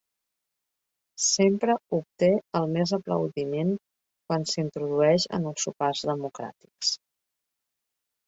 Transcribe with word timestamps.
Sempre 1.23 1.73
obté 1.97 2.29
el 2.59 2.65
més 2.77 2.93
aplaudiment 2.97 3.75
quan 4.31 4.47
s'introdueix 4.53 5.27
en 5.39 5.45
els 5.51 5.65
sopars 5.67 6.03
democràtics. 6.13 6.93